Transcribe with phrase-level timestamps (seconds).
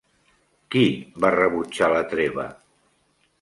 [0.75, 0.85] Qui
[1.25, 2.47] va rebutjar la treva?